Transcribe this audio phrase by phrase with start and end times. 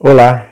[0.00, 0.46] Olá!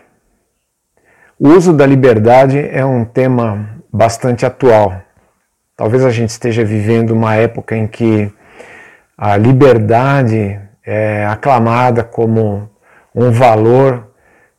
[1.39, 5.01] O uso da liberdade é um tema bastante atual.
[5.77, 8.29] Talvez a gente esteja vivendo uma época em que
[9.17, 12.69] a liberdade é aclamada como
[13.15, 14.09] um valor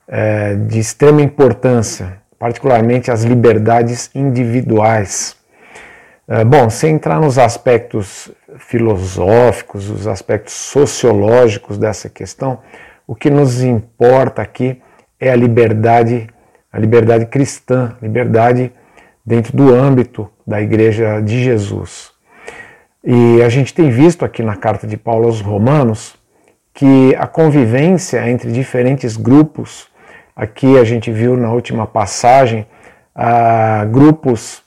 [0.08, 5.36] é, de extrema importância, particularmente as liberdades individuais.
[6.30, 12.62] É, bom, sem entrar nos aspectos filosóficos, os aspectos sociológicos dessa questão,
[13.08, 14.82] o que nos importa aqui
[15.18, 16.28] é a liberdade,
[16.72, 18.74] a liberdade cristã, liberdade
[19.26, 22.12] dentro do âmbito da Igreja de Jesus.
[23.04, 26.16] E a gente tem visto aqui na carta de Paulo aos Romanos
[26.74, 29.88] que a convivência entre diferentes grupos,
[30.36, 32.68] aqui a gente viu na última passagem,
[33.16, 34.62] uh, grupos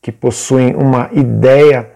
[0.00, 1.90] que possuem uma ideia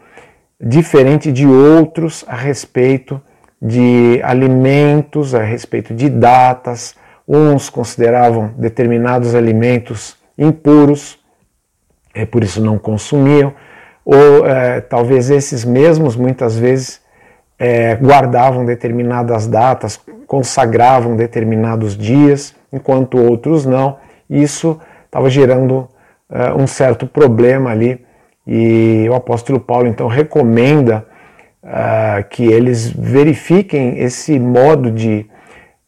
[0.61, 3.21] diferente de outros a respeito
[3.67, 6.95] de alimentos, a respeito de datas.
[7.27, 11.19] Uns consideravam determinados alimentos impuros,
[12.15, 13.53] é, por isso não consumiam,
[14.05, 17.01] ou é, talvez esses mesmos muitas vezes
[17.59, 23.99] é, guardavam determinadas datas, consagravam determinados dias, enquanto outros não.
[24.31, 25.89] Isso estava gerando
[26.31, 28.05] é, um certo problema ali,
[28.47, 31.05] e o apóstolo Paulo então recomenda
[31.67, 35.27] uh, que eles verifiquem esse modo de,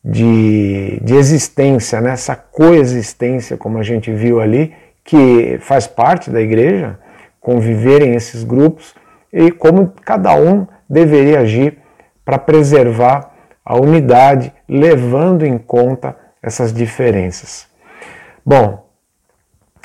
[0.05, 2.11] de, de existência, né?
[2.11, 6.99] essa coexistência, como a gente viu ali, que faz parte da igreja,
[7.41, 8.95] conviverem esses grupos
[9.33, 11.79] e como cada um deveria agir
[12.25, 13.33] para preservar
[13.65, 17.67] a unidade, levando em conta essas diferenças.
[18.45, 18.87] Bom,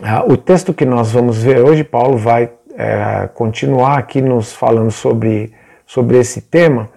[0.01, 4.91] ah, o texto que nós vamos ver hoje, Paulo vai é, continuar aqui nos falando
[4.91, 5.53] sobre
[5.85, 6.89] sobre esse tema,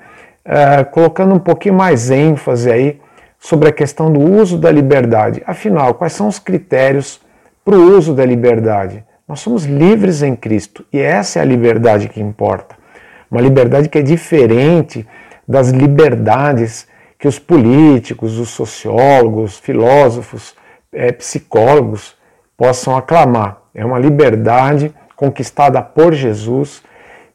[0.44, 3.00] uh, colocando um pouquinho mais ênfase aí
[3.38, 5.42] sobre a questão do uso da liberdade.
[5.46, 7.20] Afinal, quais são os critérios
[7.64, 9.04] para o uso da liberdade?
[9.28, 12.76] Nós somos livres em Cristo e essa é a liberdade que importa.
[13.30, 15.06] Uma liberdade que é diferente
[15.46, 16.86] das liberdades
[17.18, 20.54] que os políticos, os sociólogos, filósofos,
[20.92, 22.14] é, psicólogos
[22.56, 23.62] possam aclamar.
[23.74, 26.82] É uma liberdade conquistada por Jesus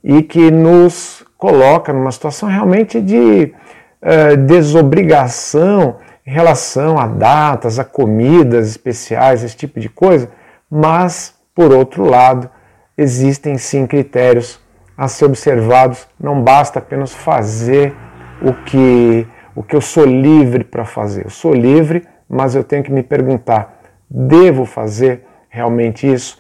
[0.03, 3.52] e que nos coloca numa situação realmente de
[4.00, 10.29] uh, desobrigação em relação a datas, a comidas especiais, esse tipo de coisa,
[10.69, 12.47] mas, por outro lado,
[12.96, 14.62] existem sim critérios
[14.96, 17.91] a ser observados, não basta apenas fazer
[18.40, 19.25] o que,
[19.56, 21.25] o que eu sou livre para fazer.
[21.25, 26.40] Eu sou livre, mas eu tenho que me perguntar: devo fazer realmente isso?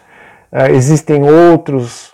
[0.53, 2.13] Uh, existem outros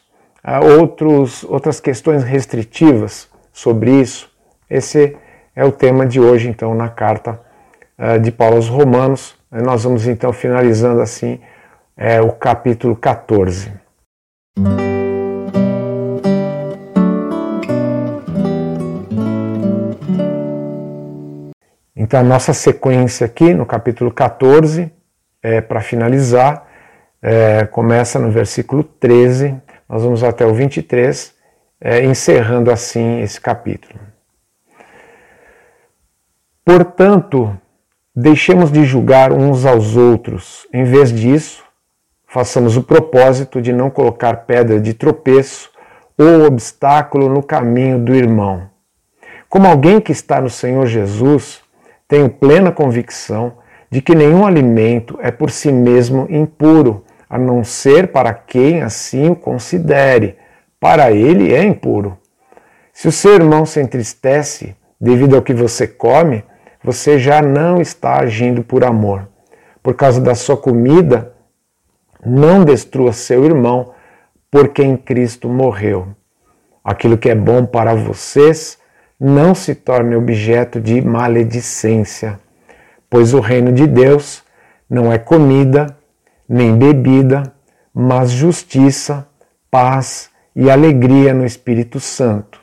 [0.63, 4.31] outros, outras questões restritivas sobre isso.
[4.69, 5.17] Esse
[5.53, 7.39] é o tema de hoje, então, na carta
[7.99, 9.35] uh, de Paulo aos Romanos.
[9.51, 11.39] Nós vamos então finalizando assim
[11.95, 13.71] é, o capítulo 14.
[21.95, 24.91] Então, a nossa sequência aqui no capítulo 14,
[25.43, 26.65] é, para finalizar,
[27.21, 31.33] é, começa no versículo 13 nós vamos até o 23,
[31.79, 33.99] é, encerrando assim esse capítulo.
[36.65, 37.57] Portanto,
[38.13, 40.67] deixemos de julgar uns aos outros.
[40.73, 41.63] Em vez disso,
[42.25, 45.71] façamos o propósito de não colocar pedra de tropeço
[46.17, 48.69] ou obstáculo no caminho do irmão.
[49.47, 51.61] Como alguém que está no Senhor Jesus,
[52.07, 53.53] tenho plena convicção
[53.89, 59.29] de que nenhum alimento é por si mesmo impuro a não ser para quem assim
[59.29, 60.37] o considere.
[60.79, 62.17] Para ele é impuro.
[62.93, 66.43] Se o seu irmão se entristece devido ao que você come,
[66.83, 69.27] você já não está agindo por amor.
[69.83, 71.33] Por causa da sua comida,
[72.25, 73.93] não destrua seu irmão,
[74.49, 76.07] por quem Cristo morreu.
[76.83, 78.77] Aquilo que é bom para vocês
[79.19, 82.39] não se torne objeto de maledicência,
[83.09, 84.43] pois o reino de Deus
[84.89, 85.96] não é comida
[86.47, 87.53] nem bebida,
[87.93, 89.27] mas justiça,
[89.69, 92.59] paz e alegria no Espírito Santo.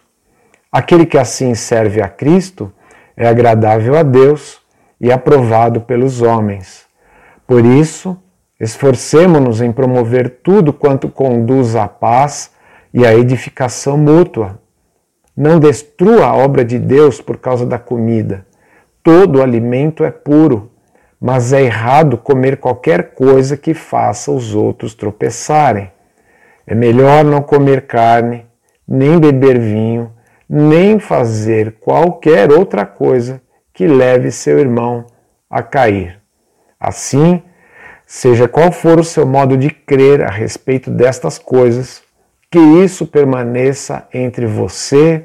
[0.70, 2.72] Aquele que assim serve a Cristo
[3.16, 4.60] é agradável a Deus
[5.00, 6.86] e aprovado pelos homens.
[7.46, 8.16] Por isso,
[8.58, 12.50] esforcemo-nos em promover tudo quanto conduz à paz
[12.92, 14.58] e à edificação mútua.
[15.36, 18.46] Não destrua a obra de Deus por causa da comida.
[19.02, 20.70] Todo alimento é puro
[21.26, 25.90] mas é errado comer qualquer coisa que faça os outros tropeçarem.
[26.66, 28.44] É melhor não comer carne,
[28.86, 30.12] nem beber vinho,
[30.46, 33.40] nem fazer qualquer outra coisa
[33.72, 35.06] que leve seu irmão
[35.48, 36.20] a cair.
[36.78, 37.42] Assim,
[38.06, 42.02] seja qual for o seu modo de crer a respeito destas coisas,
[42.50, 45.24] que isso permaneça entre você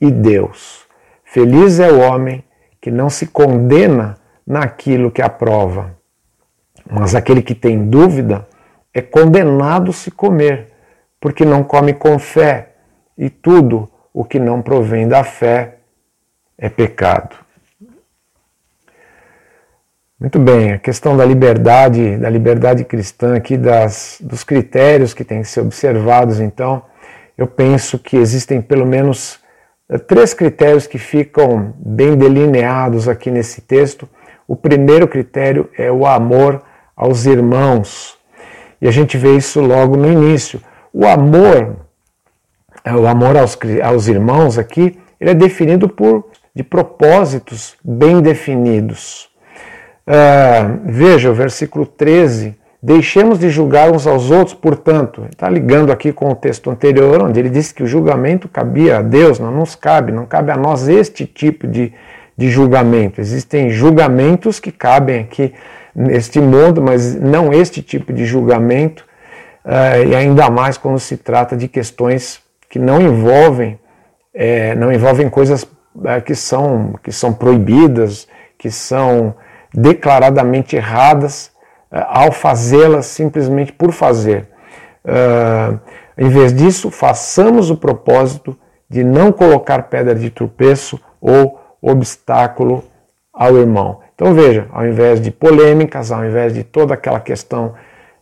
[0.00, 0.84] e Deus.
[1.24, 2.44] Feliz é o homem
[2.80, 5.96] que não se condena naquilo que aprova,
[6.90, 8.46] mas aquele que tem dúvida
[8.92, 10.68] é condenado se comer,
[11.20, 12.70] porque não come com fé,
[13.16, 15.76] e tudo o que não provém da fé
[16.56, 17.36] é pecado.
[20.18, 25.40] Muito bem, a questão da liberdade, da liberdade cristã aqui, das, dos critérios que têm
[25.40, 26.82] que ser observados, então,
[27.38, 29.40] eu penso que existem pelo menos
[29.88, 34.06] eh, três critérios que ficam bem delineados aqui nesse texto.
[34.50, 36.60] O primeiro critério é o amor
[36.96, 38.18] aos irmãos.
[38.82, 40.60] E a gente vê isso logo no início.
[40.92, 41.76] O amor,
[42.84, 49.30] eh, o amor aos, aos irmãos aqui, ele é definido por de propósitos bem definidos.
[50.04, 52.58] Uh, veja o versículo 13.
[52.82, 57.38] Deixemos de julgar uns aos outros, portanto, está ligando aqui com o texto anterior, onde
[57.38, 60.88] ele disse que o julgamento cabia a Deus, não nos cabe, não cabe a nós
[60.88, 61.92] este tipo de,
[62.40, 63.20] de julgamento.
[63.20, 65.52] Existem julgamentos que cabem aqui
[65.94, 69.04] neste mundo, mas não este tipo de julgamento,
[69.62, 72.40] uh, e ainda mais quando se trata de questões
[72.70, 73.78] que não envolvem,
[74.32, 78.26] é, não envolvem coisas uh, que, são, que são proibidas,
[78.56, 79.34] que são
[79.74, 81.52] declaradamente erradas
[81.92, 84.48] uh, ao fazê-las simplesmente por fazer.
[86.16, 88.56] em vez disso, façamos o propósito
[88.88, 92.84] de não colocar pedra de tropeço ou obstáculo
[93.32, 94.00] ao irmão.
[94.14, 97.74] Então veja, ao invés de polêmicas, ao invés de toda aquela questão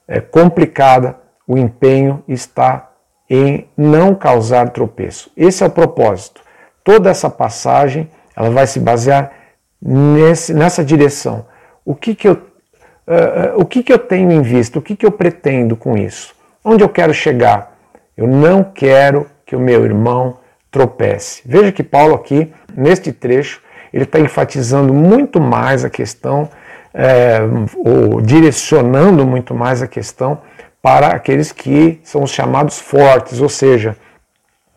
[0.06, 1.16] é, complicada,
[1.46, 2.90] o empenho está
[3.28, 5.30] em não causar tropeço.
[5.36, 6.40] Esse é o propósito.
[6.84, 9.32] Toda essa passagem ela vai se basear
[9.80, 11.46] nesse, nessa direção.
[11.84, 14.78] O que, que, eu, uh, o que, que eu tenho em vista?
[14.78, 16.34] O que, que eu pretendo com isso?
[16.64, 17.76] Onde eu quero chegar?
[18.16, 20.38] Eu não quero que o meu irmão
[20.70, 21.42] tropece.
[21.44, 23.60] Veja que Paulo aqui, neste trecho,
[23.92, 26.48] ele está enfatizando muito mais a questão,
[26.92, 27.40] é,
[27.76, 30.40] ou direcionando muito mais a questão
[30.82, 33.96] para aqueles que são os chamados fortes, ou seja,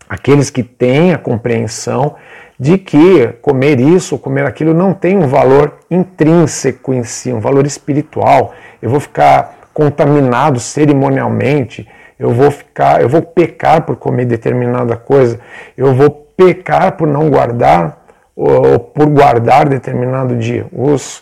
[0.10, 2.16] aqueles que têm a compreensão
[2.60, 7.40] de que comer isso ou comer aquilo não tem um valor intrínseco em si, um
[7.40, 8.54] valor espiritual.
[8.82, 11.88] Eu vou ficar contaminado cerimonialmente,
[12.21, 15.39] eu vou ficar, eu vou pecar por comer determinada coisa,
[15.75, 20.68] eu vou pecar por não guardar ou por guardar determinado dia.
[20.71, 21.18] Os,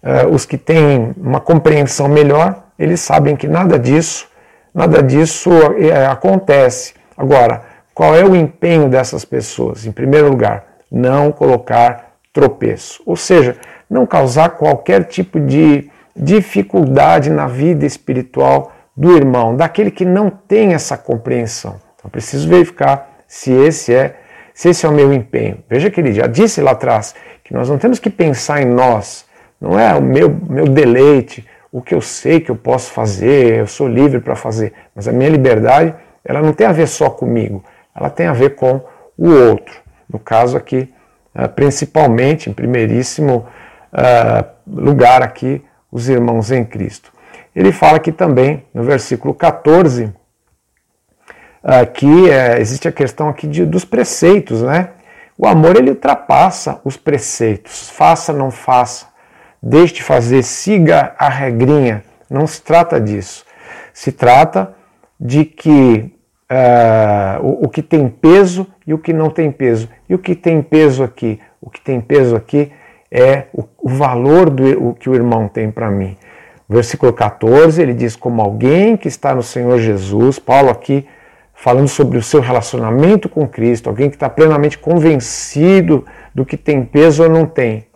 [0.00, 4.28] uh, os que têm uma compreensão melhor, eles sabem que nada disso,
[4.72, 6.94] nada disso é, acontece.
[7.16, 7.62] Agora,
[7.92, 9.84] qual é o empenho dessas pessoas?
[9.84, 13.56] Em primeiro lugar, não colocar tropeço, ou seja,
[13.90, 20.72] não causar qualquer tipo de dificuldade na vida espiritual do irmão, daquele que não tem
[20.72, 21.80] essa compreensão.
[21.96, 24.16] Então, preciso verificar se esse é
[24.54, 25.58] se esse é o meu empenho.
[25.68, 29.26] Veja que ele já disse lá atrás que nós não temos que pensar em nós,
[29.60, 33.66] não é o meu, meu deleite, o que eu sei que eu posso fazer, eu
[33.66, 35.92] sou livre para fazer, mas a minha liberdade
[36.24, 37.64] ela não tem a ver só comigo,
[37.94, 38.80] ela tem a ver com
[39.18, 39.82] o outro.
[40.08, 40.94] No caso aqui,
[41.34, 43.46] ah, principalmente, em primeiríssimo
[43.92, 47.12] ah, lugar aqui, os irmãos em Cristo.
[47.54, 50.12] Ele fala aqui também, no versículo 14,
[51.64, 54.90] Aqui é, existe a questão aqui de, dos preceitos, né?
[55.38, 57.88] O amor ele ultrapassa os preceitos.
[57.88, 59.06] Faça, não faça.
[59.62, 62.04] Deixe de fazer, siga a regrinha.
[62.28, 63.46] Não se trata disso.
[63.94, 64.74] Se trata
[65.18, 66.14] de que
[66.52, 69.88] uh, o, o, que tem peso e o que não tem peso.
[70.06, 71.40] E o que tem peso aqui?
[71.62, 72.70] O que tem peso aqui
[73.10, 76.14] é o, o valor do o que o irmão tem para mim.
[76.68, 81.06] Versículo 14, ele diz: Como alguém que está no Senhor Jesus, Paulo aqui
[81.54, 86.04] falando sobre o seu relacionamento com Cristo, alguém que está plenamente convencido
[86.34, 87.86] do que tem peso ou não tem.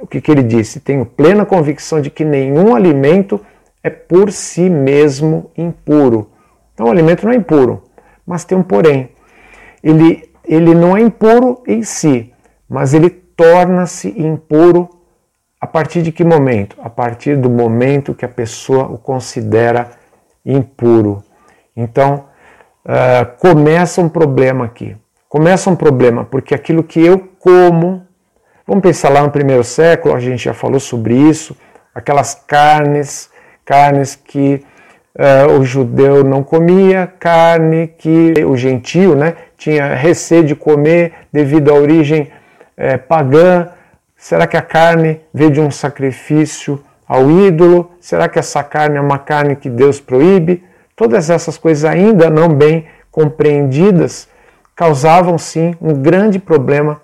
[0.00, 0.80] O que, que ele disse?
[0.80, 3.40] Tenho plena convicção de que nenhum alimento
[3.82, 6.30] é por si mesmo impuro.
[6.74, 7.82] Então o alimento não é impuro,
[8.26, 9.10] mas tem um porém.
[9.82, 12.32] Ele, ele não é impuro em si,
[12.68, 14.88] mas ele torna-se impuro
[15.60, 16.76] a partir de que momento?
[16.82, 19.90] A partir do momento que a pessoa o considera
[20.44, 21.22] impuro.
[21.76, 22.24] Então,
[22.84, 24.96] uh, começa um problema aqui.
[25.28, 28.06] Começa um problema, porque aquilo que eu como,
[28.66, 31.56] vamos pensar lá no primeiro século, a gente já falou sobre isso,
[31.94, 33.30] aquelas carnes,
[33.64, 34.64] carnes que
[35.18, 41.70] uh, o judeu não comia, carne que o gentio né, tinha receio de comer devido
[41.70, 42.30] à origem
[42.78, 43.68] uh, pagã.
[44.20, 47.92] Será que a carne veio de um sacrifício ao ídolo?
[48.00, 50.64] Será que essa carne é uma carne que Deus proíbe?
[50.96, 54.28] Todas essas coisas ainda não bem compreendidas
[54.74, 57.00] causavam sim um grande problema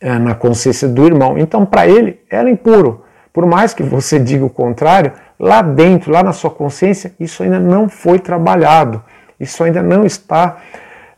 [0.00, 1.36] é, na consciência do irmão.
[1.36, 3.04] Então, para ele, era impuro.
[3.32, 7.58] Por mais que você diga o contrário, lá dentro, lá na sua consciência, isso ainda
[7.58, 9.02] não foi trabalhado.
[9.40, 10.58] Isso ainda não está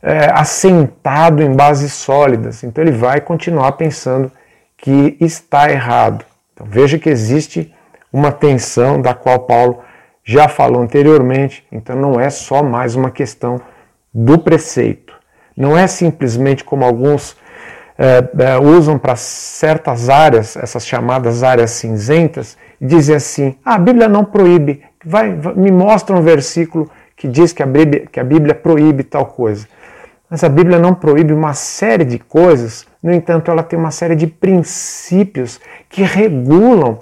[0.01, 2.63] é, assentado em bases sólidas.
[2.63, 4.31] Então, ele vai continuar pensando
[4.85, 6.23] que está errado.
[6.53, 7.73] Então, veja que existe
[8.13, 9.79] uma tensão da qual Paulo
[10.23, 13.59] já falou anteriormente, então não é só mais uma questão
[14.13, 15.15] do preceito.
[15.57, 17.35] Não é simplesmente como alguns
[17.97, 23.79] é, é, usam para certas áreas, essas chamadas áreas cinzentas, e dizem assim: ah, a
[23.79, 28.19] Bíblia não proíbe, vai, vai, me mostra um versículo que diz que a, Bíblia, que
[28.19, 29.67] a Bíblia proíbe tal coisa.
[30.29, 34.15] Mas a Bíblia não proíbe uma série de coisas, no entanto, ela tem uma série
[34.15, 36.97] de princípios que regulam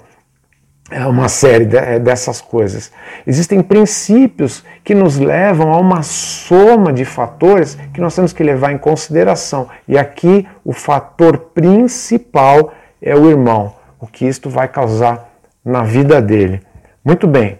[0.90, 2.92] é uma série é, dessas coisas.
[3.26, 8.70] Existem princípios que nos levam a uma soma de fatores que nós temos que levar
[8.70, 9.66] em consideração.
[9.88, 15.26] E aqui o fator principal é o irmão, o que isto vai causar
[15.64, 16.60] na vida dele.
[17.02, 17.58] Muito bem.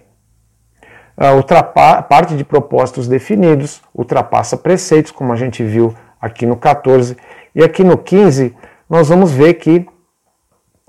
[1.16, 7.16] A parte de propósitos definidos ultrapassa preceitos, como a gente viu aqui no 14.
[7.54, 8.54] E aqui no 15,
[8.88, 9.86] nós vamos ver que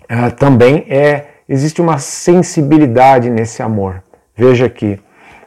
[0.09, 4.03] uh, também é existe uma sensibilidade nesse amor.
[4.35, 4.99] Veja aqui,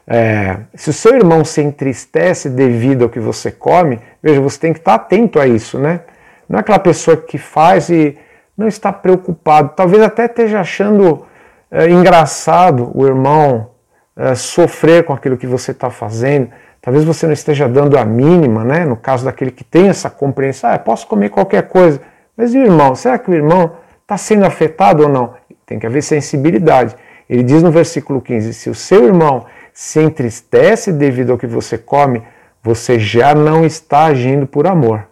[0.06, 4.72] é, se o seu irmão se entristece devido ao que você come, veja, você tem
[4.72, 6.00] que estar atento a isso, né?
[6.48, 8.16] Não é aquela pessoa que faz e
[8.56, 11.26] não está preocupado, talvez até esteja achando
[11.70, 13.70] é, engraçado o irmão
[14.16, 16.50] é, sofrer com aquilo que você está fazendo.
[16.88, 18.86] Talvez você não esteja dando a mínima, né?
[18.86, 22.00] No caso daquele que tem essa compreensão, ah, posso comer qualquer coisa.
[22.34, 22.94] Mas e o irmão?
[22.94, 25.34] Será que o irmão está sendo afetado ou não?
[25.66, 26.96] Tem que haver sensibilidade.
[27.28, 31.76] Ele diz no versículo 15: se o seu irmão se entristece devido ao que você
[31.76, 32.22] come,
[32.62, 35.06] você já não está agindo por amor.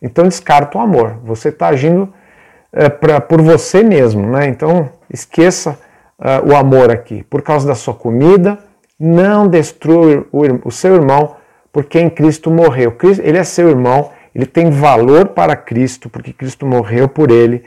[0.00, 1.16] Então descarta o amor.
[1.24, 2.14] Você está agindo
[2.72, 4.24] é, pra, por você mesmo.
[4.24, 4.46] Né?
[4.46, 5.76] Então esqueça
[6.16, 7.24] uh, o amor aqui.
[7.24, 8.56] Por causa da sua comida,
[8.98, 11.36] não destrua o, seu irmão,
[11.72, 12.96] porque em Cristo morreu.
[13.22, 17.64] Ele é seu irmão, ele tem valor para Cristo, porque Cristo morreu por ele.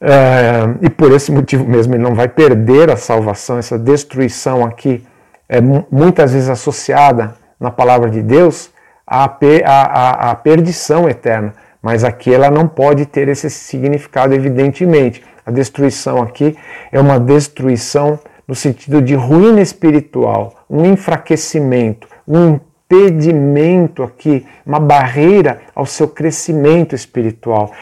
[0.00, 5.02] É, e por esse motivo mesmo ele não vai perder a salvação, essa destruição aqui
[5.48, 8.70] é muitas vezes associada na palavra de Deus
[9.06, 15.22] à, à, à perdição eterna, mas aqui ela não pode ter esse significado, evidentemente.
[15.44, 16.56] A destruição aqui
[16.90, 25.60] é uma destruição no sentido de ruína espiritual, um enfraquecimento, um impedimento aqui, uma barreira
[25.74, 27.72] ao seu crescimento espiritual.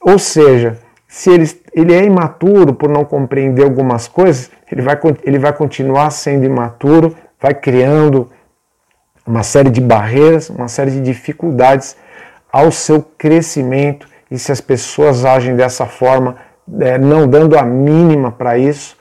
[0.00, 0.78] Ou seja,
[1.08, 6.10] se ele, ele é imaturo por não compreender algumas coisas, ele vai, ele vai continuar
[6.10, 8.30] sendo imaturo, vai criando
[9.26, 11.96] uma série de barreiras, uma série de dificuldades
[12.52, 14.08] ao seu crescimento.
[14.30, 16.36] E se as pessoas agem dessa forma,
[16.80, 18.96] é, não dando a mínima para isso,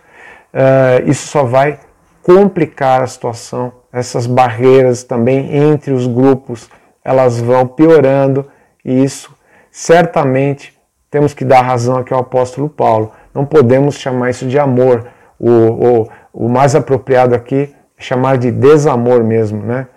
[0.53, 1.79] uh, isso só vai
[2.21, 3.73] complicar a situação.
[3.91, 6.69] Essas barreiras também entre os grupos,
[7.03, 8.47] elas vão piorando
[8.85, 9.35] e isso
[9.71, 10.77] certamente
[11.09, 13.11] temos que dar razão aqui ao apóstolo Paulo.
[13.33, 15.07] Não podemos chamar isso de amor.
[15.37, 19.61] O, o, o mais apropriado aqui é chamar de desamor mesmo.
[19.61, 19.87] Né?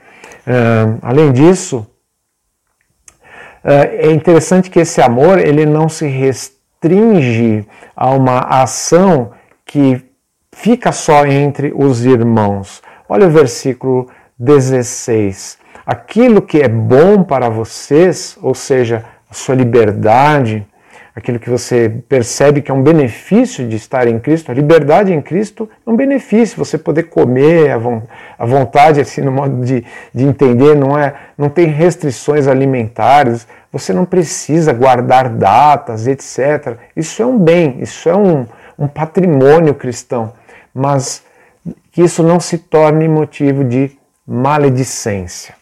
[0.46, 1.86] Uh, além disso,
[3.64, 9.32] uh, é interessante que esse amor ele não se restringe a uma ação
[9.64, 10.03] que
[10.54, 12.82] fica só entre os irmãos.
[13.08, 14.08] Olha o versículo
[14.38, 15.58] 16.
[15.84, 20.66] Aquilo que é bom para vocês, ou seja, a sua liberdade,
[21.14, 25.20] aquilo que você percebe que é um benefício de estar em Cristo, a liberdade em
[25.20, 27.70] Cristo é um benefício, você poder comer
[28.38, 29.84] à vontade, assim, no modo de,
[30.14, 36.78] de entender, não, é, não tem restrições alimentares, você não precisa guardar datas, etc.
[36.96, 38.46] Isso é um bem, isso é um,
[38.78, 40.32] um patrimônio cristão,
[40.74, 41.24] mas
[41.92, 45.54] que isso não se torne motivo de maledicência.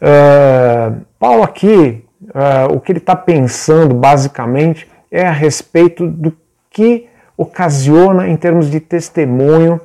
[0.00, 6.36] Uh, Paulo aqui uh, o que ele está pensando basicamente é a respeito do
[6.70, 9.80] que ocasiona em termos de testemunho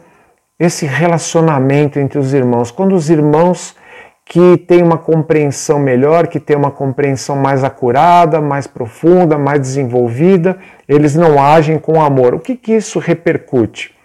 [0.60, 2.72] esse relacionamento entre os irmãos.
[2.72, 3.76] Quando os irmãos
[4.26, 10.58] que têm uma compreensão melhor, que têm uma compreensão mais acurada, mais profunda, mais desenvolvida,
[10.88, 12.36] eles não agem com amor.
[12.36, 13.96] O que, que isso repercute?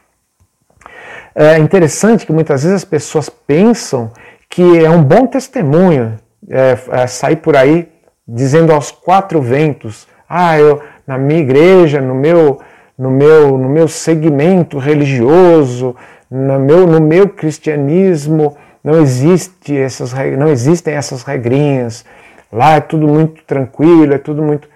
[1.35, 4.13] É interessante que muitas vezes as pessoas pensam
[4.49, 6.17] que é um bom testemunho
[6.49, 7.89] é, é, sair por aí
[8.27, 12.61] dizendo aos quatro ventos: Ah, eu na minha igreja, no meu
[12.97, 15.97] no meu, no meu segmento religioso,
[16.31, 22.05] no meu, no meu cristianismo, não, existe essas, não existem essas regrinhas.
[22.53, 24.69] Lá é tudo muito tranquilo, é tudo muito,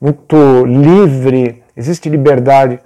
[0.00, 2.80] muito livre, existe liberdade.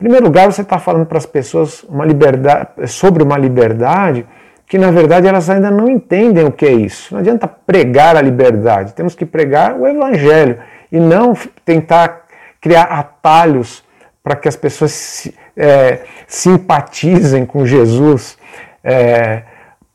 [0.00, 2.06] Em primeiro lugar, você está falando para as pessoas uma
[2.86, 4.24] sobre uma liberdade
[4.64, 7.12] que, na verdade, elas ainda não entendem o que é isso.
[7.12, 10.60] Não adianta pregar a liberdade, temos que pregar o Evangelho
[10.92, 12.26] e não tentar
[12.60, 13.82] criar atalhos
[14.22, 18.38] para que as pessoas é, simpatizem com Jesus.
[18.84, 19.42] É,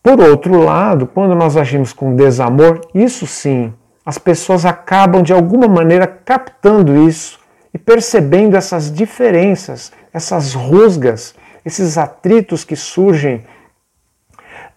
[0.04, 3.74] por outro lado, quando nós agimos com desamor, isso sim,
[4.06, 7.42] as pessoas acabam de alguma maneira captando isso
[7.74, 11.34] e percebendo essas diferenças, essas rusgas,
[11.66, 13.44] esses atritos que surgem,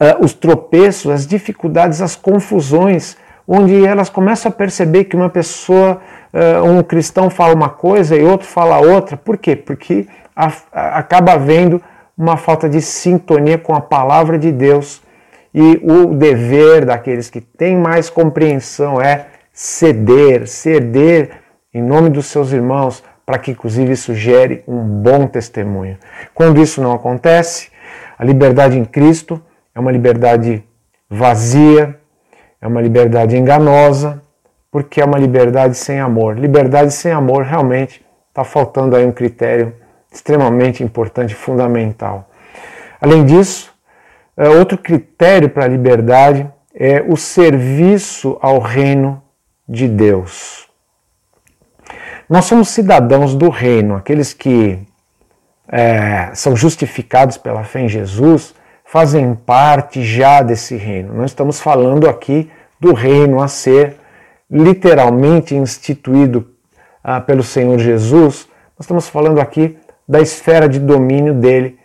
[0.01, 6.01] uh, os tropeços, as dificuldades, as confusões, onde elas começam a perceber que uma pessoa,
[6.33, 9.17] uh, um cristão fala uma coisa e outro fala outra.
[9.17, 9.55] Por quê?
[9.55, 11.83] Porque a, a, acaba havendo
[12.17, 15.03] uma falta de sintonia com a palavra de Deus
[15.55, 21.46] e o dever daqueles que têm mais compreensão é ceder, ceder
[21.77, 25.99] em nome dos seus irmãos, para que inclusive isso gere um bom testemunho.
[26.35, 27.69] Quando isso não acontece,
[28.19, 29.43] a liberdade em Cristo
[29.75, 30.65] é uma liberdade
[31.11, 32.01] vazia,
[32.63, 34.23] é uma liberdade enganosa,
[34.71, 36.39] porque é uma liberdade sem amor.
[36.39, 39.75] Liberdade sem amor realmente está faltando aí um critério
[40.11, 42.31] extremamente importante, fundamental.
[42.99, 43.71] Além disso,
[44.35, 49.23] é, outro critério para a liberdade é o serviço ao reino
[49.69, 50.66] de Deus.
[52.29, 54.79] Nós somos cidadãos do reino, aqueles que
[55.69, 58.55] é, são justificados pela fé em Jesus
[58.85, 61.15] fazem parte já desse reino.
[61.15, 63.97] Nós estamos falando aqui do reino a ser
[64.51, 66.49] literalmente instituído
[67.03, 68.49] ah, pelo Senhor Jesus.
[68.79, 69.77] Nós estamos falando aqui
[70.09, 71.79] da esfera de domínio dele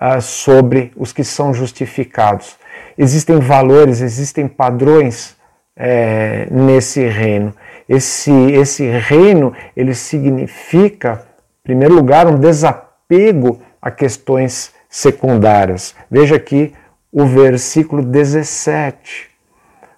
[0.00, 2.56] uh, sobre os que são justificados.
[2.96, 5.36] Existem valores, existem padrões
[5.76, 7.54] é, nesse reino.
[7.88, 11.26] Esse, esse reino ele significa,
[11.60, 15.94] em primeiro lugar, um desapego a questões secundárias.
[16.10, 16.74] Veja aqui
[17.10, 19.30] o versículo 17.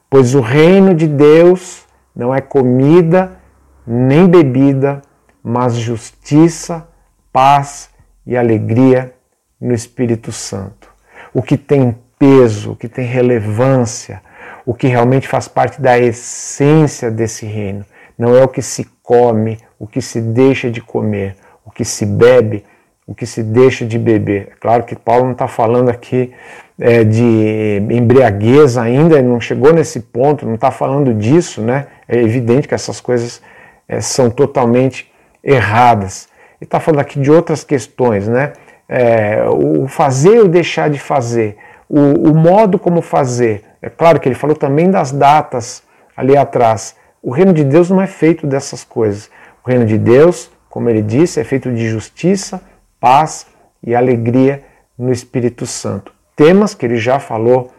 [0.09, 3.39] Pois o reino de Deus não é comida
[3.87, 5.03] nem bebida,
[5.43, 6.87] mas justiça,
[7.33, 7.91] paz
[8.27, 9.15] e alegria
[9.61, 10.89] no Espírito Santo.
[11.33, 14.23] O que tem peso, o que tem relevância,
[14.65, 17.85] o que realmente faz parte da essência desse reino.
[18.19, 22.05] Não é o que se come, o que se deixa de comer, o que se
[22.05, 22.65] bebe,
[23.07, 24.51] o que se deixa de beber.
[24.53, 26.33] É claro que Paulo não está falando aqui
[26.79, 31.87] é, de embriaguez ainda, não chegou nesse ponto, não está falando disso, né?
[32.09, 33.43] É evidente que essas coisas
[33.89, 35.11] é, são totalmente
[35.43, 36.29] erradas.
[36.61, 38.53] Ele está falando aqui de outras questões, né?
[38.91, 41.57] é, o fazer e o deixar de fazer,
[41.89, 43.63] o, o modo como fazer.
[43.83, 45.83] É claro que ele falou também das datas
[46.17, 46.97] ali atrás.
[47.23, 49.31] O reino de Deus não é feito dessas coisas.
[49.65, 52.63] O reino de Deus, como ele disse, é feito de justiça,
[52.99, 53.47] paz
[53.83, 54.63] e alegria
[54.99, 56.13] no Espírito Santo.
[56.37, 57.73] Temas que ele já falou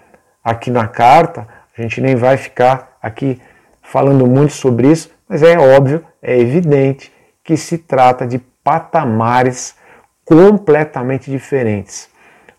[0.43, 3.39] aqui na carta, a gente nem vai ficar aqui
[3.81, 7.11] falando muito sobre isso, mas é óbvio, é evidente
[7.43, 9.75] que se trata de patamares
[10.25, 12.09] completamente diferentes.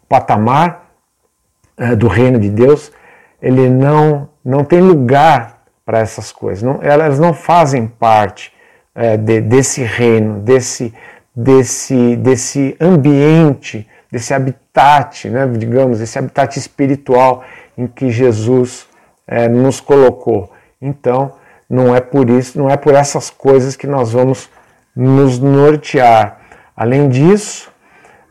[0.03, 0.91] O patamar
[1.77, 2.93] é, do reino de Deus,
[3.43, 8.53] ele não, não tem lugar para essas coisas, não, elas não fazem parte
[8.95, 10.95] é, de, desse reino, desse,
[11.35, 17.43] desse, desse ambiente, desse habitat, né, digamos, esse habitat espiritual
[17.77, 18.87] em que Jesus
[19.27, 20.53] é, nos colocou.
[20.81, 21.33] Então,
[21.69, 24.49] não é por isso, não é por essas coisas que nós vamos
[24.95, 26.39] nos nortear.
[26.77, 27.73] Além disso,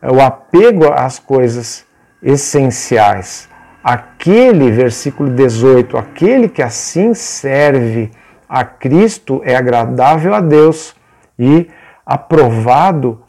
[0.00, 1.84] é o apego às coisas
[2.22, 3.48] essenciais.
[3.82, 8.10] Aquele, versículo 18, aquele que assim serve
[8.48, 10.94] a Cristo é agradável a Deus
[11.38, 11.68] e
[12.06, 13.22] aprovado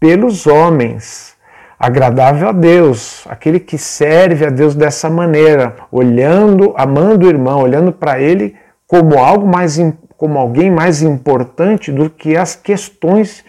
[0.00, 1.36] pelos homens.
[1.78, 7.92] Agradável a Deus, aquele que serve a Deus dessa maneira, olhando, amando o irmão, olhando
[7.92, 9.78] para ele como algo mais
[10.16, 13.44] como alguém mais importante do que as questões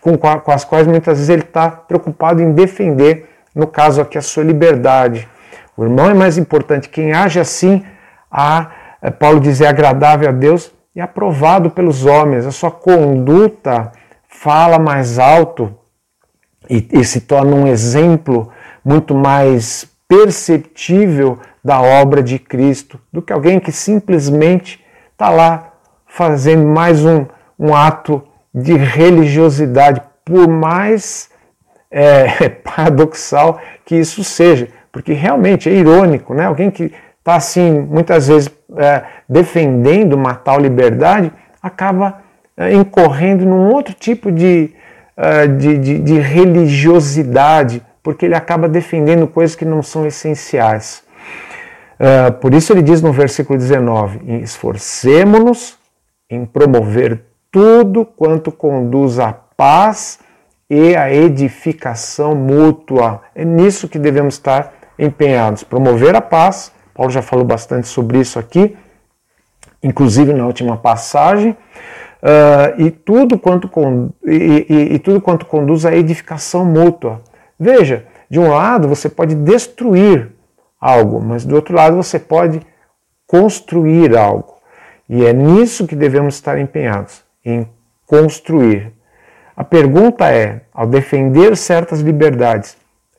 [0.00, 4.22] com, com as quais muitas vezes ele está preocupado em defender, no caso aqui, a
[4.22, 5.28] sua liberdade.
[5.76, 6.88] O irmão é mais importante.
[6.88, 7.84] Quem age assim,
[8.30, 8.70] a,
[9.02, 12.46] eh, Paulo diz, é agradável a Deus e aprovado pelos homens.
[12.46, 13.92] A sua conduta
[14.28, 15.74] fala mais alto
[16.68, 18.50] e, e se torna um exemplo
[18.84, 25.72] muito mais perceptível da obra de Cristo do que alguém que simplesmente está lá
[26.06, 27.26] fazendo mais um,
[27.58, 28.22] um ato
[28.54, 31.30] de religiosidade por mais
[31.90, 36.46] é, paradoxal que isso seja, porque realmente é irônico, né?
[36.46, 42.20] Alguém que está assim, muitas vezes é, defendendo uma tal liberdade, acaba
[42.56, 44.70] é, incorrendo num outro tipo de,
[45.16, 51.02] é, de, de, de religiosidade, porque ele acaba defendendo coisas que não são essenciais.
[51.94, 55.76] Uh, por isso ele diz no versículo 19: esforcemo-nos
[56.28, 60.18] em promover tudo quanto conduz à paz
[60.68, 63.22] e à edificação mútua.
[63.34, 65.62] É nisso que devemos estar empenhados.
[65.64, 68.76] Promover a paz, Paulo já falou bastante sobre isso aqui,
[69.82, 71.50] inclusive na última passagem,
[72.22, 73.70] uh, e, tudo quanto
[74.24, 77.20] e, e, e tudo quanto conduz à edificação mútua.
[77.58, 80.32] Veja, de um lado você pode destruir
[80.80, 82.60] algo, mas do outro lado você pode
[83.26, 84.54] construir algo.
[85.08, 87.68] E é nisso que devemos estar empenhados, em
[88.06, 88.92] construir.
[89.56, 92.76] A pergunta é: ao defender certas liberdades,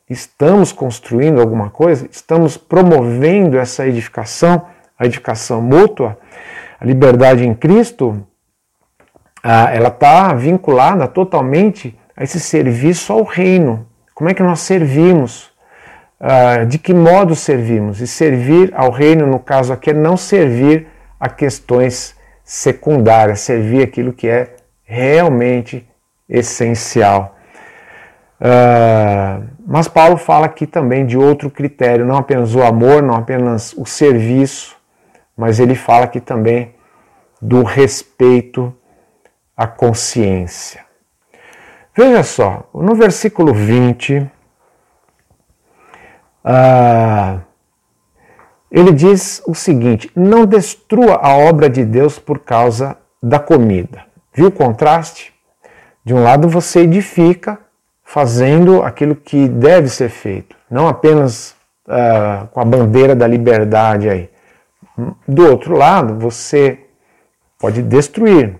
[0.09, 2.07] estamos construindo alguma coisa?
[2.11, 4.65] Estamos promovendo essa edificação,
[4.97, 6.17] a edificação mútua?
[6.79, 8.25] A liberdade em Cristo,
[9.43, 13.87] ela está vinculada totalmente a esse serviço ao reino.
[14.13, 15.51] Como é que nós servimos?
[16.67, 17.99] De que modo servimos?
[18.01, 20.87] E servir ao reino, no caso aqui, é não servir
[21.19, 25.87] a questões secundárias, servir aquilo que é realmente
[26.29, 27.34] essencial.
[28.39, 33.73] Uh, mas Paulo fala aqui também de outro critério, não apenas o amor, não apenas
[33.73, 34.75] o serviço,
[35.35, 36.75] mas ele fala aqui também
[37.41, 38.75] do respeito
[39.55, 40.83] à consciência.
[41.95, 44.29] Veja só, no versículo 20, uh,
[46.43, 47.39] ah,
[48.69, 54.05] ele diz o seguinte: não destrua a obra de Deus por causa da comida.
[54.33, 55.33] Viu o contraste?
[56.03, 57.64] De um lado você edifica
[58.05, 61.55] fazendo aquilo que deve ser feito, não apenas
[61.87, 64.29] uh, com a bandeira da liberdade aí.
[65.27, 66.79] Do outro lado, você
[67.59, 68.57] pode destruir.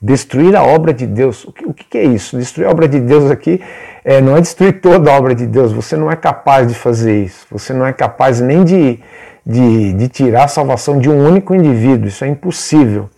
[0.00, 1.44] Destruir a obra de Deus.
[1.44, 2.36] O que, o que é isso?
[2.36, 3.60] Destruir a obra de Deus aqui
[4.04, 5.72] é, não é destruir toda a obra de Deus.
[5.72, 7.46] Você não é capaz de fazer isso.
[7.50, 9.00] Você não é capaz nem de,
[9.44, 12.08] de, de tirar a salvação de um único indivíduo.
[12.08, 13.08] Isso é impossível.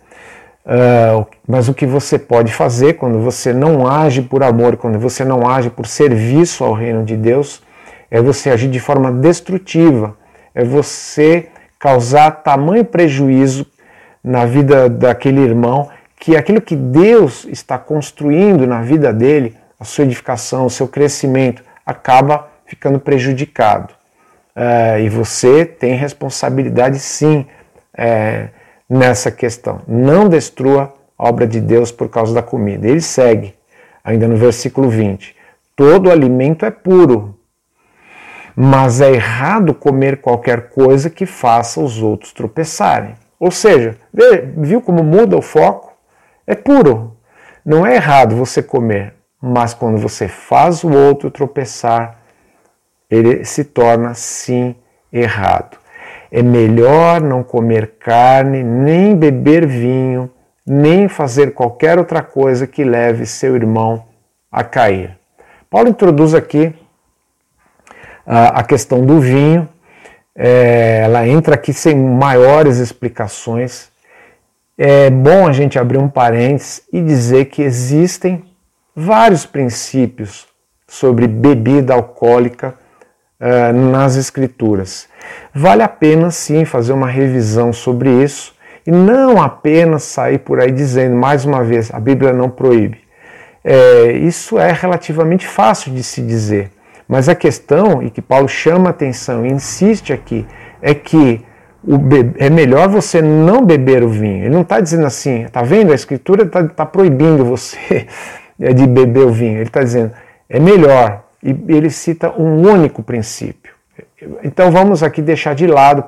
[0.65, 5.23] Uh, mas o que você pode fazer quando você não age por amor, quando você
[5.23, 7.61] não age por serviço ao reino de Deus,
[8.09, 10.17] é você agir de forma destrutiva,
[10.55, 13.67] é você causar tamanho prejuízo
[14.23, 20.05] na vida daquele irmão que aquilo que Deus está construindo na vida dele, a sua
[20.05, 23.93] edificação, o seu crescimento, acaba ficando prejudicado.
[24.55, 27.45] Uh, e você tem responsabilidade sim.
[27.93, 28.49] Uh,
[28.89, 29.81] nessa questão.
[29.87, 32.87] Não destrua a obra de Deus por causa da comida.
[32.87, 33.55] Ele segue,
[34.03, 35.35] ainda no versículo 20:
[35.75, 37.39] todo alimento é puro,
[38.55, 43.15] mas é errado comer qualquer coisa que faça os outros tropeçarem.
[43.39, 43.97] Ou seja,
[44.57, 45.93] viu como muda o foco?
[46.47, 47.17] É puro.
[47.65, 52.19] Não é errado você comer, mas quando você faz o outro tropeçar,
[53.09, 54.75] ele se torna sim
[55.11, 55.77] errado.
[56.31, 60.29] É melhor não comer carne, nem beber vinho,
[60.65, 64.05] nem fazer qualquer outra coisa que leve seu irmão
[64.51, 65.17] a cair.
[65.69, 66.73] Paulo introduz aqui
[68.25, 69.67] a, a questão do vinho,
[70.35, 73.89] é, ela entra aqui sem maiores explicações.
[74.77, 78.43] É bom a gente abrir um parênteses e dizer que existem
[78.95, 80.47] vários princípios
[80.87, 82.73] sobre bebida alcoólica
[83.39, 85.07] uh, nas Escrituras.
[85.53, 90.71] Vale a pena sim fazer uma revisão sobre isso e não apenas sair por aí
[90.71, 92.99] dizendo, mais uma vez, a Bíblia não proíbe.
[93.63, 96.69] É, isso é relativamente fácil de se dizer,
[97.07, 100.45] mas a questão, e que Paulo chama atenção e insiste aqui,
[100.81, 101.43] é que
[102.37, 104.45] é melhor você não beber o vinho.
[104.45, 105.91] Ele não está dizendo assim, tá vendo?
[105.91, 108.07] A Escritura está tá proibindo você
[108.57, 109.57] de beber o vinho.
[109.57, 110.11] Ele está dizendo,
[110.49, 111.23] é melhor.
[111.43, 113.64] E ele cita um único princípio.
[114.43, 116.03] Então vamos aqui deixar de lado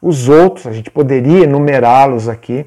[0.00, 2.66] os outros, a gente poderia enumerá-los aqui.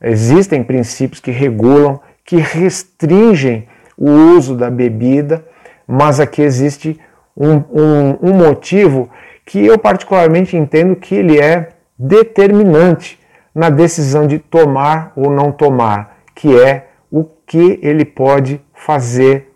[0.00, 5.44] Existem princípios que regulam, que restringem o uso da bebida,
[5.86, 7.00] mas aqui existe
[7.36, 9.08] um, um, um motivo
[9.44, 13.18] que eu particularmente entendo que ele é determinante
[13.54, 19.50] na decisão de tomar ou não tomar, que é o que ele pode fazer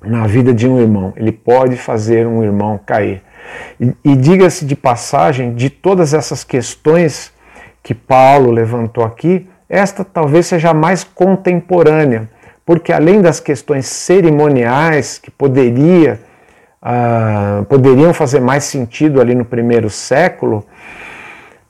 [0.00, 1.12] na vida de um irmão.
[1.16, 3.22] Ele pode fazer um irmão cair.
[3.80, 7.32] E, e diga-se de passagem, de todas essas questões
[7.82, 12.28] que Paulo levantou aqui, esta talvez seja a mais contemporânea,
[12.64, 16.20] porque além das questões cerimoniais que poderia,
[16.82, 20.66] uh, poderiam fazer mais sentido ali no primeiro século,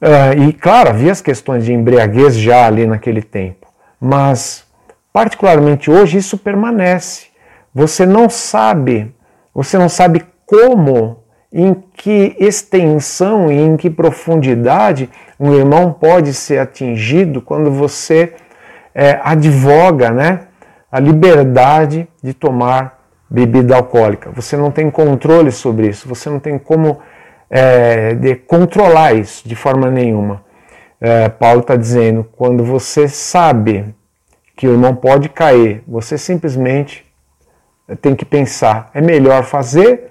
[0.01, 3.67] uh, e claro, havia as questões de embriaguez já ali naquele tempo,
[4.01, 4.65] mas
[5.13, 7.27] particularmente hoje isso permanece.
[7.75, 9.15] Você não sabe,
[9.55, 11.18] você não sabe como,
[11.53, 15.09] em que extensão e em que profundidade
[15.41, 18.35] um irmão pode ser atingido quando você
[18.95, 20.49] é, advoga né,
[20.91, 22.99] a liberdade de tomar
[23.31, 24.31] bebida alcoólica.
[24.33, 26.99] Você não tem controle sobre isso, você não tem como
[27.51, 30.43] é, de controlar isso de forma nenhuma.
[31.01, 33.95] É, Paulo está dizendo: quando você sabe
[34.57, 37.07] que o irmão pode cair, você simplesmente
[38.03, 40.08] tem que pensar: é melhor fazer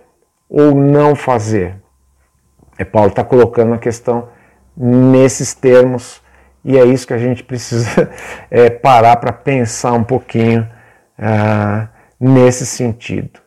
[0.49, 1.75] ou não fazer?
[2.77, 4.29] É Paulo está colocando a questão
[4.75, 6.21] nesses termos
[6.63, 8.09] e é isso que a gente precisa
[8.51, 10.67] é, parar para pensar um pouquinho
[11.17, 11.87] ah,
[12.19, 13.39] nesse sentido.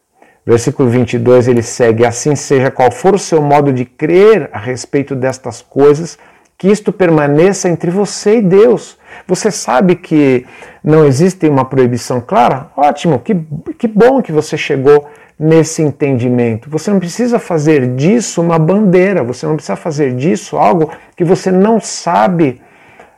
[0.44, 5.14] Versículo 22 ele segue: Assim seja qual for o seu modo de crer a respeito
[5.14, 6.18] destas coisas,
[6.56, 8.98] que isto permaneça entre você e Deus.
[9.26, 10.46] Você sabe que
[10.82, 12.68] não existe uma proibição clara?
[12.76, 13.34] Ótimo, que,
[13.78, 15.08] que bom que você chegou
[15.40, 16.68] nesse entendimento.
[16.68, 21.50] Você não precisa fazer disso uma bandeira, você não precisa fazer disso algo que você
[21.50, 22.61] não sabe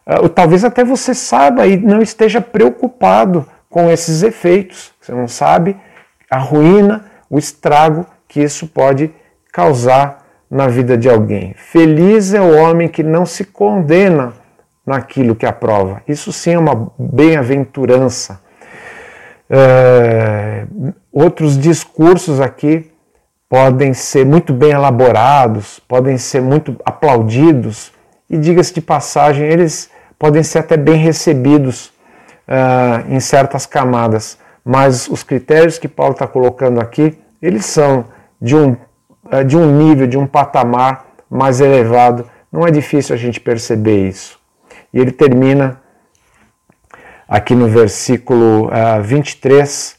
[0.05, 4.93] Uh, talvez até você saiba e não esteja preocupado com esses efeitos.
[5.01, 5.77] Você não sabe
[6.31, 9.13] a ruína, o estrago que isso pode
[9.53, 11.55] causar na vida de alguém.
[11.57, 14.33] Feliz é o homem que não se condena
[14.85, 16.03] naquilo que aprova.
[16.09, 18.42] Isso sim é uma bem-aventurança.
[19.53, 22.91] Uh, outros discursos aqui
[23.51, 27.93] podem ser muito bem elaborados, podem ser muito aplaudidos,
[28.31, 31.89] e diga-se de passagem, eles podem ser até bem recebidos
[32.49, 38.07] uh, em certas camadas, mas os critérios que Paulo está colocando aqui, eles são
[38.41, 38.71] de um,
[39.31, 42.25] uh, de um nível, de um patamar mais elevado.
[42.51, 44.39] Não é difícil a gente perceber isso.
[44.95, 45.82] E ele termina
[47.29, 49.97] aqui no versículo uh, 23,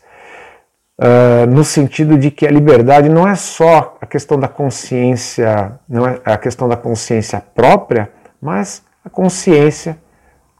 [0.99, 6.07] uh, no sentido de que a liberdade não é só a questão da consciência, não
[6.07, 8.09] é a questão da consciência própria,
[8.41, 9.97] mas a consciência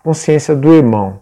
[0.04, 1.22] consciência do irmão.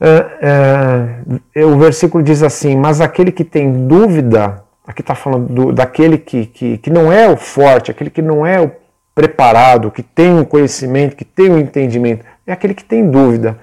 [0.00, 6.18] Uh, o versículo diz assim: Mas aquele que tem dúvida, aqui está falando do, daquele
[6.18, 8.70] que, que, que não é o forte, aquele que não é o
[9.14, 13.58] preparado, que tem o conhecimento, que tem o entendimento, é aquele que tem dúvida.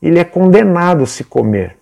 [0.00, 1.76] Ele é condenado se comer,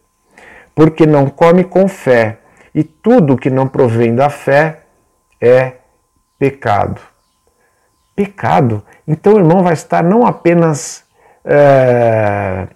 [0.74, 2.38] porque não come com fé,
[2.74, 4.80] e tudo que não provém da fé
[5.40, 5.74] é
[6.38, 7.00] pecado.
[8.16, 8.82] Pecado.
[9.06, 11.04] Então o irmão vai estar não apenas
[11.44, 12.66] é,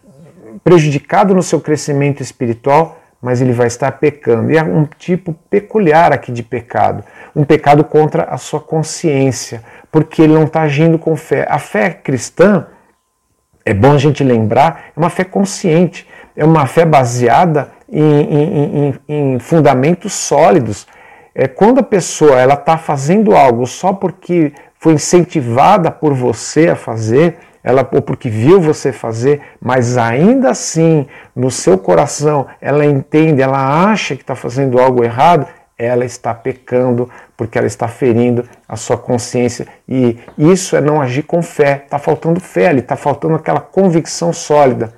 [0.62, 4.50] prejudicado no seu crescimento espiritual, mas ele vai estar pecando.
[4.50, 7.02] E é um tipo peculiar aqui de pecado,
[7.34, 11.46] um pecado contra a sua consciência, porque ele não está agindo com fé.
[11.48, 12.66] A fé cristã,
[13.68, 18.94] é bom a gente lembrar, é uma fé consciente, é uma fé baseada em, em,
[19.08, 20.86] em, em fundamentos sólidos.
[21.34, 26.76] É, quando a pessoa ela está fazendo algo só porque foi incentivada por você a
[26.76, 33.42] fazer, ela ou porque viu você fazer, mas ainda assim no seu coração ela entende,
[33.42, 35.46] ela acha que está fazendo algo errado,
[35.78, 41.22] ela está pecando porque ela está ferindo a sua consciência e isso é não agir
[41.22, 41.82] com fé.
[41.84, 44.92] Está faltando fé, ali está faltando aquela convicção sólida.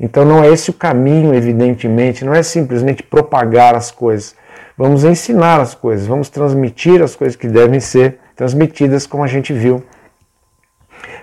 [0.00, 4.34] Então não é esse o caminho, evidentemente, não é simplesmente propagar as coisas.
[4.76, 9.52] Vamos ensinar as coisas, vamos transmitir as coisas que devem ser transmitidas, como a gente
[9.52, 9.82] viu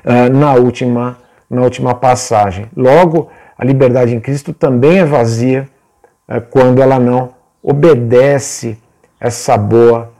[0.03, 1.17] uh, na, última,
[1.49, 2.69] na última passagem.
[2.75, 5.69] Logo, a liberdade em Cristo também é vazia
[6.27, 8.77] uh, quando ela não obedece
[9.25, 10.11] essa boa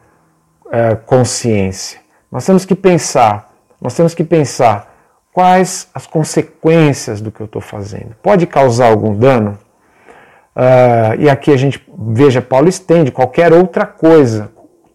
[0.66, 2.00] uh, consciência.
[2.32, 4.94] Nós temos que pensar, nós temos que pensar
[5.32, 8.16] quais as consequências do que eu estou fazendo.
[8.24, 9.60] Pode causar algum dano?
[10.56, 14.50] Uh, e aqui a gente veja, Paulo estende qualquer outra coisa,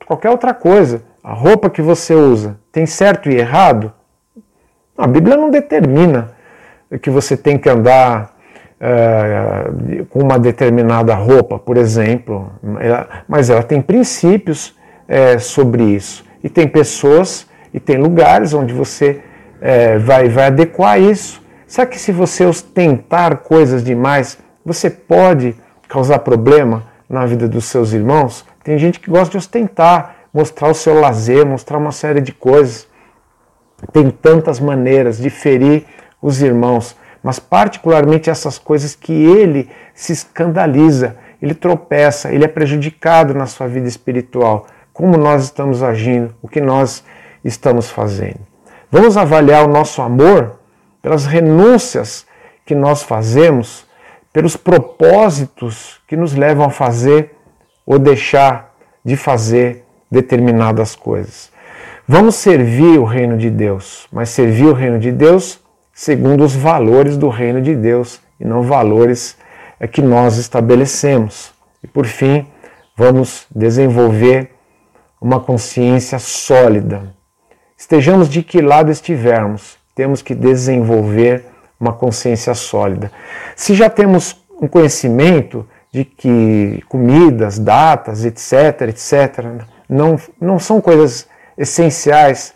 [0.06, 1.02] qualquer outra coisa.
[1.22, 3.92] A roupa que você usa tem certo e errado?
[4.98, 6.32] A Bíblia não determina
[7.00, 8.34] que você tem que andar
[8.80, 12.52] uh, com uma determinada roupa, por exemplo,
[13.28, 14.68] mas ela tem princípios
[15.08, 16.24] uh, sobre isso.
[16.42, 19.20] E tem pessoas e tem lugares onde você
[19.56, 21.40] uh, vai, vai adequar isso.
[21.66, 25.54] Será que se você ostentar coisas demais, você pode
[25.88, 28.44] causar problema na vida dos seus irmãos?
[28.64, 32.90] Tem gente que gosta de ostentar, mostrar o seu lazer, mostrar uma série de coisas
[33.92, 35.84] tem tantas maneiras de ferir
[36.20, 43.34] os irmãos, mas particularmente essas coisas que ele se escandaliza, ele tropeça, ele é prejudicado
[43.34, 44.66] na sua vida espiritual.
[44.92, 47.04] Como nós estamos agindo, o que nós
[47.44, 48.40] estamos fazendo.
[48.90, 50.58] Vamos avaliar o nosso amor
[51.00, 52.26] pelas renúncias
[52.66, 53.86] que nós fazemos,
[54.32, 57.34] pelos propósitos que nos levam a fazer
[57.86, 61.50] ou deixar de fazer determinadas coisas.
[62.06, 65.59] Vamos servir o reino de Deus, mas servir o reino de Deus
[66.00, 69.36] segundo os valores do reino de Deus e não valores
[69.78, 71.52] é, que nós estabelecemos.
[71.84, 72.46] E por fim,
[72.96, 74.50] vamos desenvolver
[75.20, 77.02] uma consciência sólida.
[77.76, 81.44] Estejamos de que lado estivermos, temos que desenvolver
[81.78, 83.12] uma consciência sólida.
[83.54, 91.28] Se já temos um conhecimento de que comidas, datas, etc., etc., não, não são coisas
[91.58, 92.54] essenciais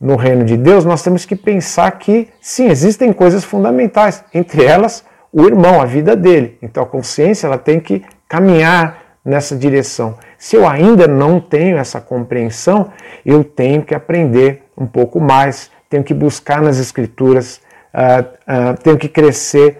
[0.00, 5.04] no reino de Deus, nós temos que pensar que sim, existem coisas fundamentais, entre elas
[5.32, 6.58] o irmão, a vida dele.
[6.62, 10.16] Então a consciência ela tem que caminhar nessa direção.
[10.38, 12.90] Se eu ainda não tenho essa compreensão,
[13.24, 17.60] eu tenho que aprender um pouco mais, tenho que buscar nas escrituras,
[17.92, 19.78] uh, uh, tenho que crescer,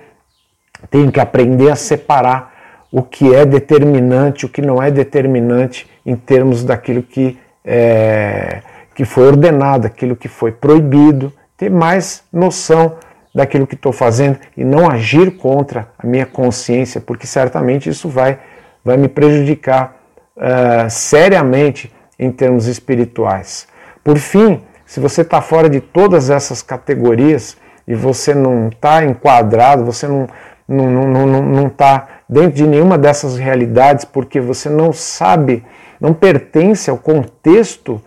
[0.90, 2.54] tenho que aprender a separar
[2.90, 8.62] o que é determinante, o que não é determinante em termos daquilo que, é,
[8.96, 12.96] que foi ordenado, aquilo que foi proibido, ter mais noção
[13.34, 18.38] daquilo que estou fazendo e não agir contra a minha consciência, porque certamente isso vai,
[18.82, 19.96] vai me prejudicar
[20.34, 23.68] uh, seriamente em termos espirituais.
[24.02, 27.54] Por fim, se você está fora de todas essas categorias
[27.86, 30.26] e você não está enquadrado, você não
[30.68, 35.64] não está não, não, não tá dentro de nenhuma dessas realidades porque você não sabe,
[36.00, 38.02] não pertence ao contexto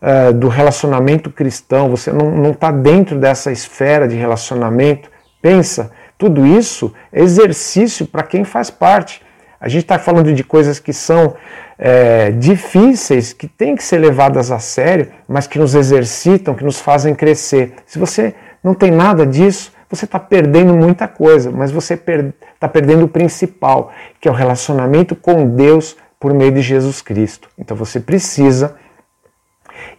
[0.00, 5.10] uh, do relacionamento cristão, você não está dentro dessa esfera de relacionamento.
[5.40, 9.22] Pensa, tudo isso é exercício para quem faz parte.
[9.60, 11.34] A gente está falando de coisas que são
[11.78, 16.80] é, difíceis, que têm que ser levadas a sério, mas que nos exercitam, que nos
[16.80, 17.74] fazem crescer.
[17.86, 22.32] Se você não tem nada disso, você está perdendo muita coisa, mas você está per
[22.60, 27.48] tá perdendo o principal, que é o relacionamento com Deus por meio de Jesus Cristo.
[27.56, 28.76] Então você precisa,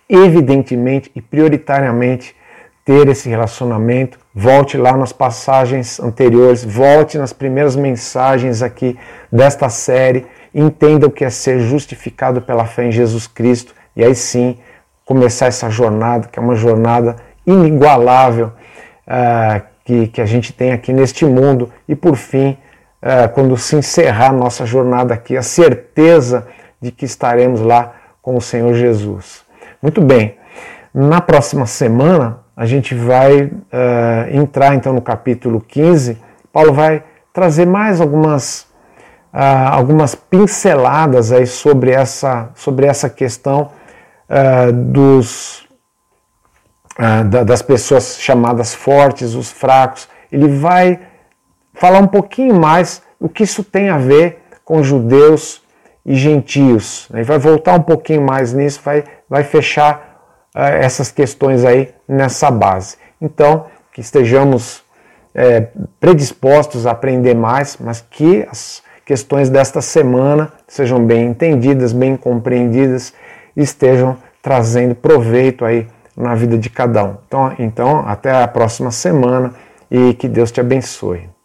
[0.10, 2.36] evidentemente e prioritariamente,
[2.84, 4.18] ter esse relacionamento.
[4.34, 8.98] Volte lá nas passagens anteriores, volte nas primeiras mensagens aqui
[9.32, 14.16] desta série, entenda o que é ser justificado pela fé em Jesus Cristo e aí
[14.16, 14.58] sim
[15.06, 18.54] começar essa jornada, que é uma jornada inigualável,
[19.08, 21.72] uh, que, que a gente tem aqui neste mundo.
[21.88, 22.58] E por fim,
[23.04, 26.48] uh, quando se encerrar nossa jornada aqui, a certeza
[26.82, 29.49] de que estaremos lá com o Senhor Jesus.
[29.82, 30.36] Muito bem,
[30.94, 33.52] na próxima semana a gente vai uh,
[34.30, 36.18] entrar então no capítulo 15.
[36.52, 38.64] Paulo vai trazer mais algumas,
[39.34, 43.72] uh, algumas pinceladas aí sobre essa, sobre essa questão
[44.30, 45.66] uh, dos,
[47.46, 50.10] das pessoas chamadas fortes, os fracos.
[50.30, 51.00] Ele vai
[51.74, 55.62] falar um pouquinho mais o que isso tem a ver com judeus
[56.10, 57.08] e gentios.
[57.14, 60.20] Ele vai voltar um pouquinho mais nisso, vai, vai fechar
[60.56, 62.98] eh, essas questões aí nessa base.
[63.22, 64.84] Então, que estejamos
[65.36, 65.68] é,
[66.00, 73.14] predispostos a aprender mais, mas que as questões desta semana sejam bem entendidas, bem compreendidas
[73.56, 77.18] e estejam trazendo proveito aí na vida de cada um.
[77.28, 79.54] Então, então até a próxima semana
[79.92, 81.39] e que Deus te abençoe.